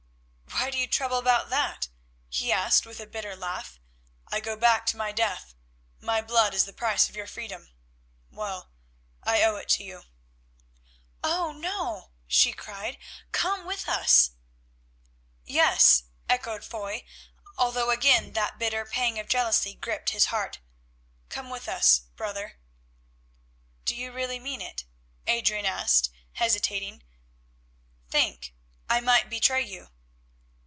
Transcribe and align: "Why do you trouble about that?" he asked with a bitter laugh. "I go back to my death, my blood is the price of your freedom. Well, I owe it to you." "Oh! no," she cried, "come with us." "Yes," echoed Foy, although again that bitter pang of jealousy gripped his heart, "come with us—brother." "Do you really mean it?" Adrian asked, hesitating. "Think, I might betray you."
"Why 0.61 0.69
do 0.69 0.77
you 0.77 0.85
trouble 0.87 1.17
about 1.17 1.49
that?" 1.49 1.89
he 2.29 2.51
asked 2.51 2.85
with 2.85 2.99
a 2.99 3.07
bitter 3.07 3.35
laugh. 3.35 3.79
"I 4.27 4.39
go 4.39 4.55
back 4.55 4.85
to 4.87 4.97
my 4.97 5.11
death, 5.11 5.55
my 5.99 6.21
blood 6.21 6.53
is 6.53 6.65
the 6.65 6.71
price 6.71 7.09
of 7.09 7.15
your 7.15 7.25
freedom. 7.25 7.73
Well, 8.29 8.69
I 9.23 9.41
owe 9.41 9.55
it 9.55 9.67
to 9.69 9.83
you." 9.83 10.03
"Oh! 11.23 11.51
no," 11.51 12.11
she 12.27 12.53
cried, 12.53 12.99
"come 13.31 13.65
with 13.65 13.89
us." 13.89 14.31
"Yes," 15.45 16.03
echoed 16.29 16.63
Foy, 16.63 17.05
although 17.57 17.89
again 17.89 18.33
that 18.33 18.59
bitter 18.59 18.85
pang 18.85 19.17
of 19.17 19.27
jealousy 19.27 19.73
gripped 19.73 20.11
his 20.11 20.25
heart, 20.25 20.59
"come 21.27 21.49
with 21.49 21.67
us—brother." 21.67 22.59
"Do 23.83 23.95
you 23.95 24.11
really 24.11 24.39
mean 24.39 24.61
it?" 24.61 24.85
Adrian 25.25 25.65
asked, 25.65 26.11
hesitating. 26.33 27.01
"Think, 28.11 28.53
I 28.87 28.99
might 29.01 29.27
betray 29.29 29.63
you." 29.63 29.89